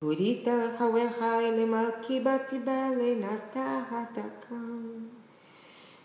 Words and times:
Purita 0.00 0.70
Hawehai 0.78 1.58
Lemakibakibale 1.58 3.18
Natahatakam. 3.18 5.08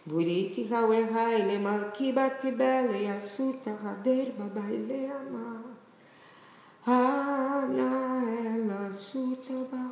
Buriti 0.10 0.68
Hawehai 0.68 1.46
Lemakibakibale 1.46 3.08
Asuta 3.14 3.78
Haderba 3.78 4.50
Baileama. 4.50 5.62
Ana 6.88 8.24
ela 8.26 8.92
suta 8.92 9.64
ba 9.70 9.83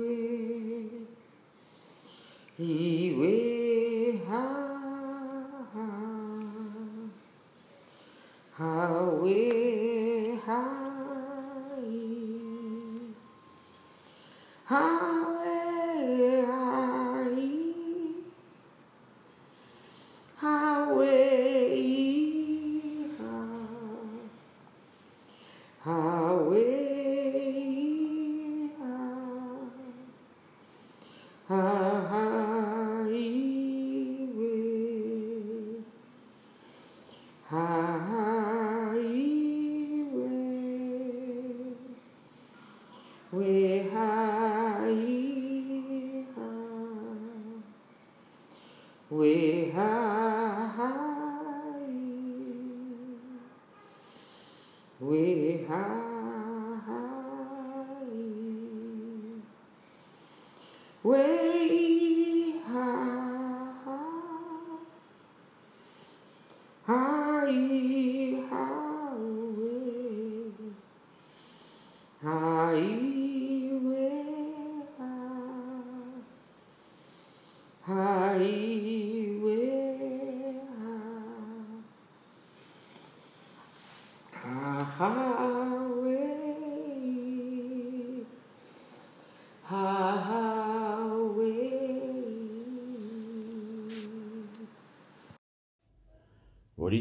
we 0.00 0.90
He 2.56 3.14
we 3.14 4.20
how 4.28 5.66
high. 5.72 7.06
Highway. 8.54 9.67
Wait. 61.08 61.37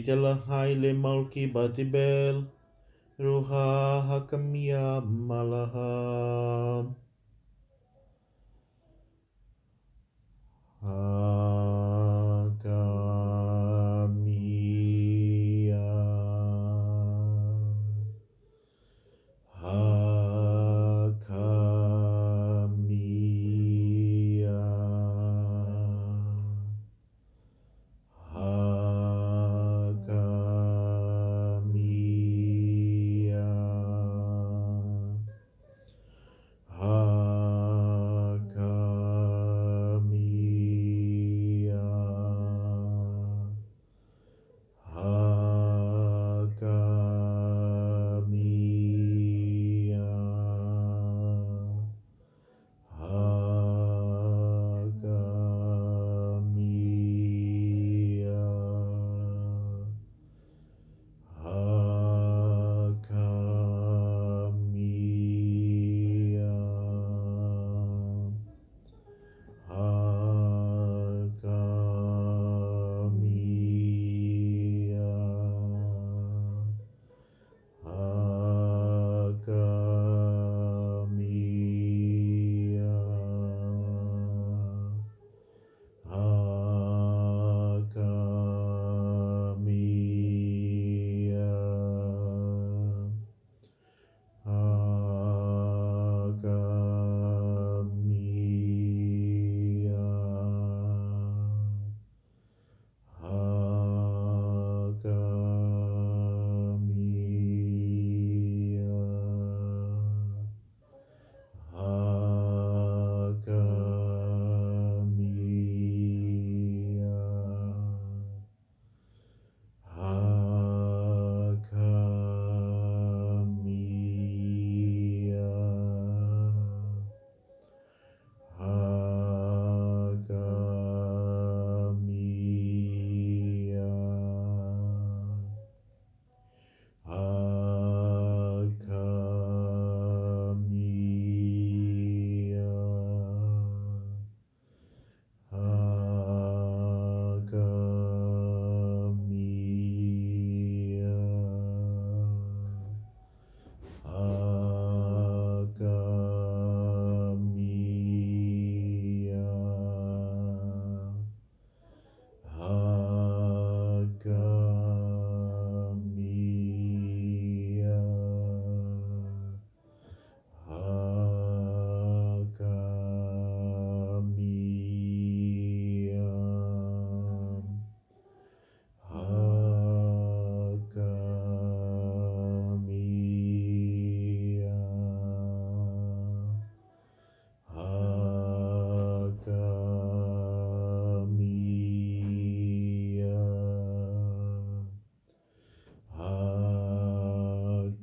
Elahai 0.07 0.72
le 0.81 0.94
malki 1.03 1.51
batibel, 1.53 2.47
ruha 3.19 3.68
hakamiam 4.07 5.03
malaham. 5.28 6.96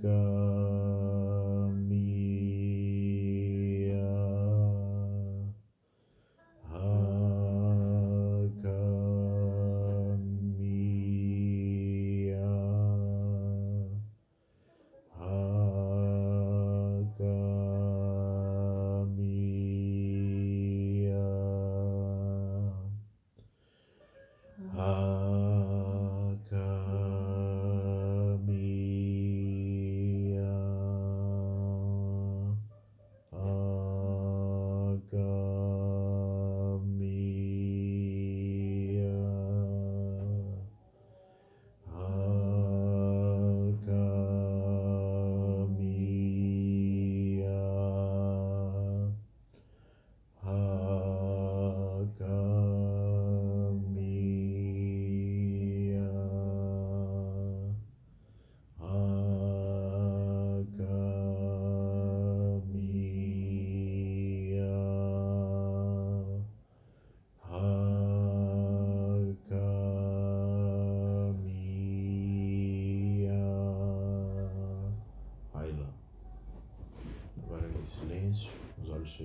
uh, 0.04 0.33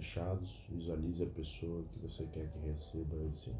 fechados, 0.09 0.59
visualize 0.69 1.23
a 1.23 1.27
pessoa 1.27 1.83
que 1.83 1.99
você 1.99 2.25
quer 2.25 2.49
que 2.49 2.57
receba 2.59 3.15
esse 3.29 3.51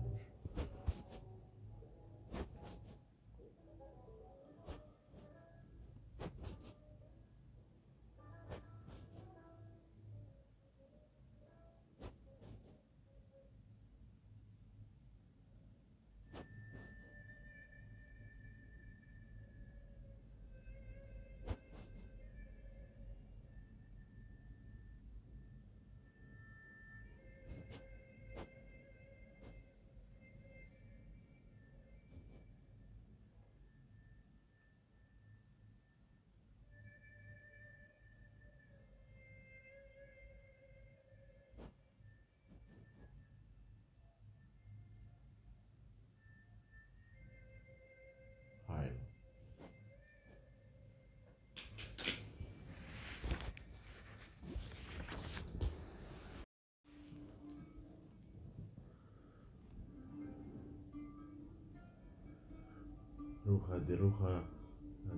روحه 63.49 63.75
د 63.87 63.89
روحه 64.01 64.33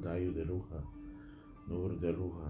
دایو 0.04 0.31
د 0.38 0.39
روحه 0.51 0.80
نور 1.69 1.89
د 2.04 2.06
روحه 2.19 2.50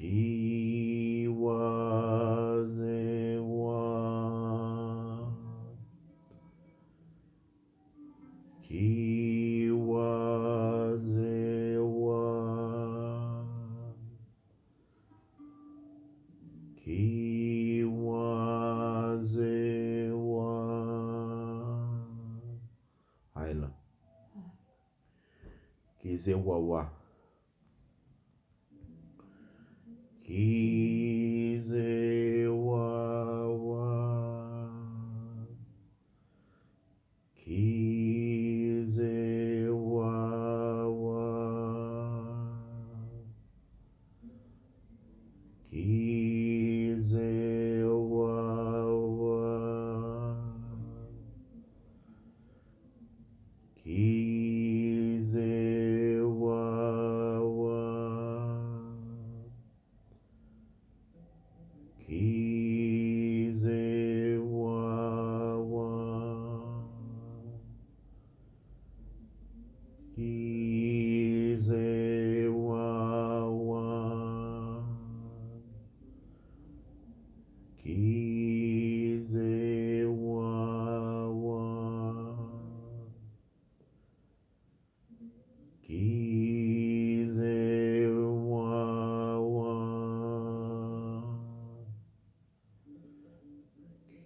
He 0.00 1.28
was 1.28 2.80
a 2.80 3.36
one. 3.38 5.34
He 8.62 9.70
was 9.70 11.04
a 11.04 11.84
one. 11.84 13.44
He 16.76 17.84
was 17.84 19.36
a 19.36 20.12
one. 20.12 21.10
Ayla. 23.36 23.70
Ah. 24.34 24.40
Kize 26.02 26.34
wawa. 26.34 26.99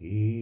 He 0.05 0.34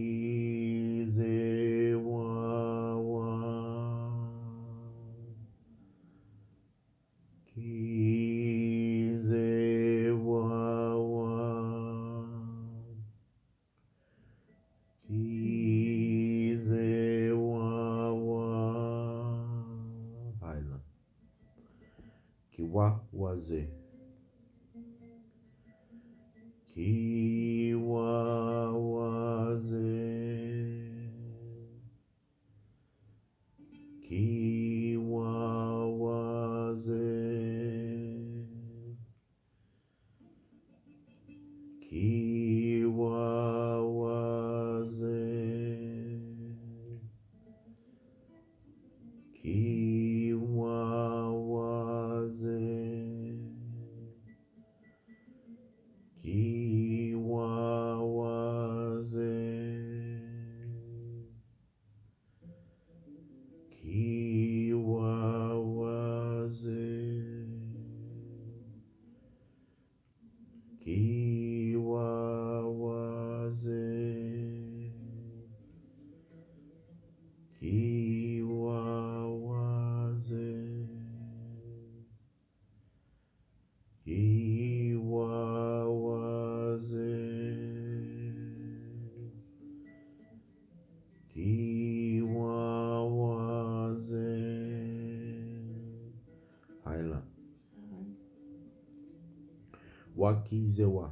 wakizewa 100.23 101.11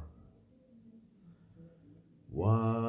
wa 2.34 2.80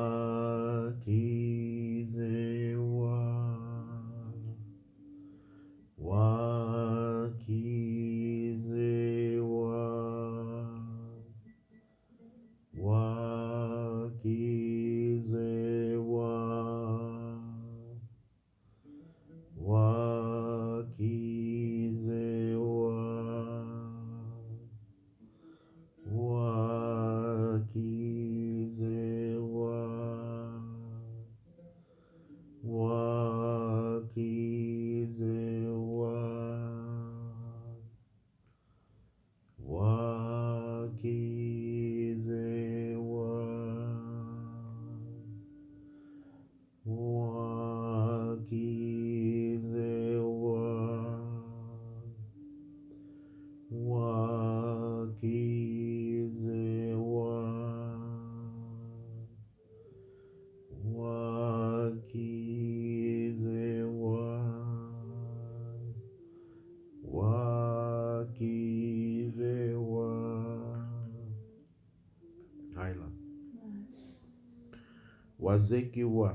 wa 75.54 75.60
zeki 75.60 76.04
o 76.04 76.30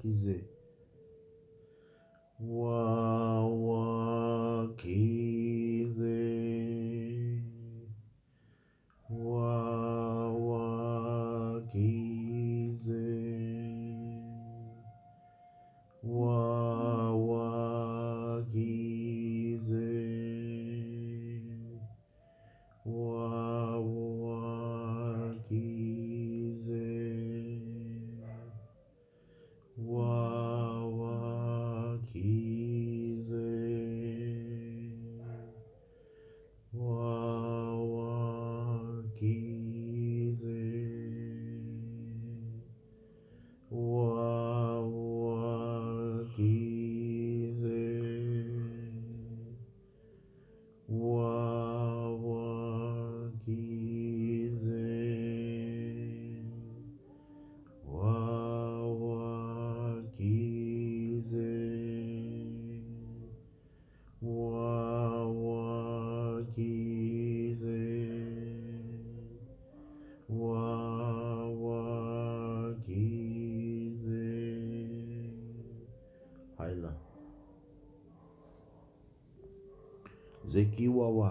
quis 0.00 0.12
dizer. 0.12 0.49
Zekiwawa 80.52 81.28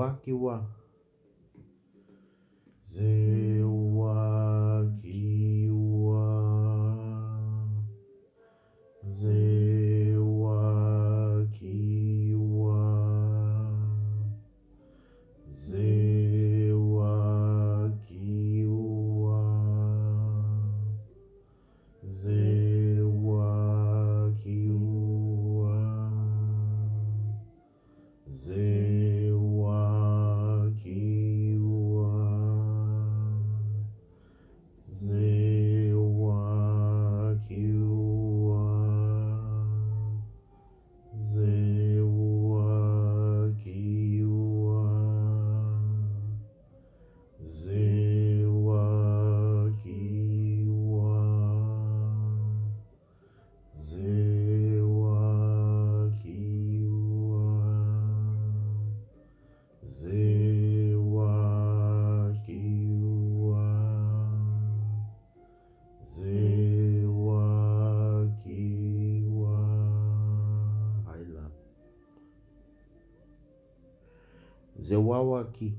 Wakiwa. 0.00 0.64
Zero. 2.84 3.59
Zewawaki. 74.90 75.72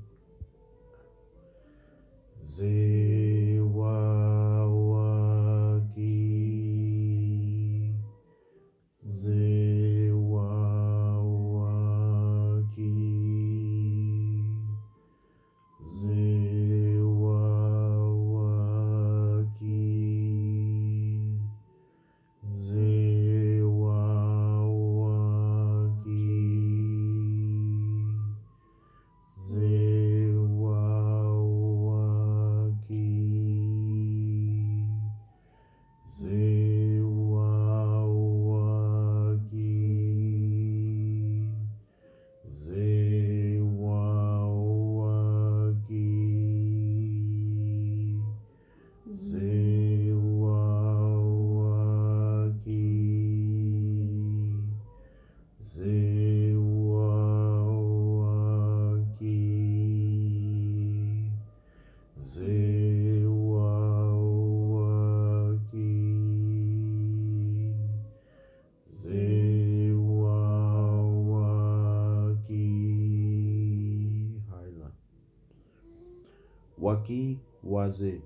Waki 76.92 77.38
waze. 77.64 78.20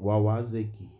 Wawazeki. 0.00 0.91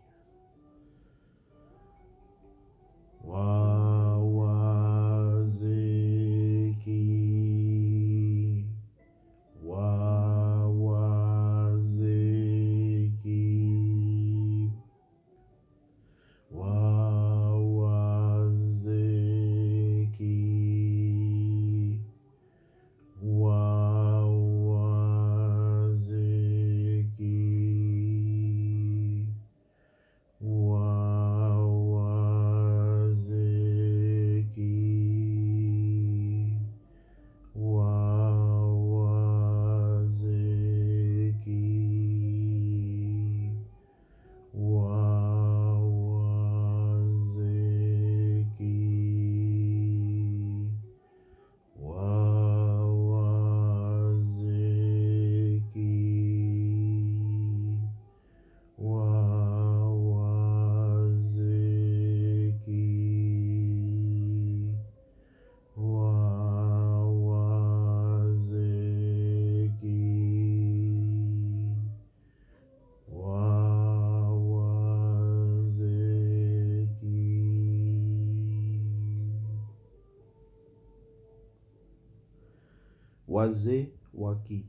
fazer 83.43 83.93
o 84.13 84.29
aqui. 84.29 84.65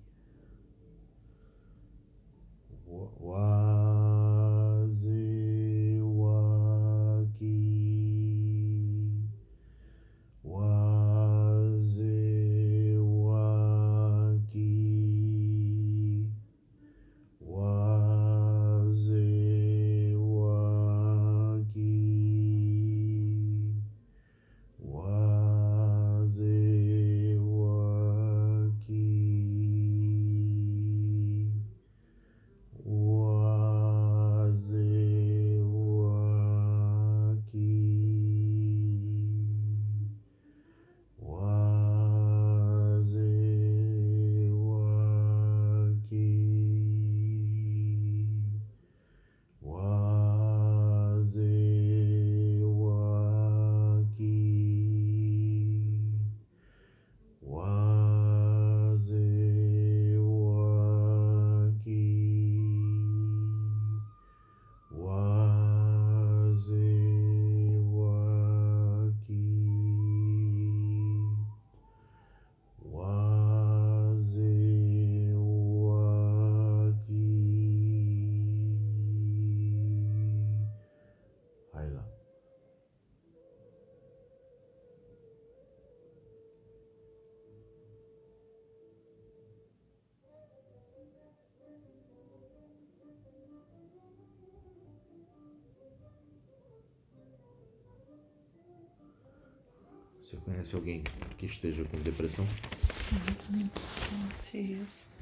Você 100.34 100.40
conhece 100.44 100.74
alguém 100.74 101.02
que 101.38 101.46
esteja 101.46 101.84
com 101.84 101.96
depressão? 101.98 102.44
Forte 102.46 104.58
isso. 104.58 105.13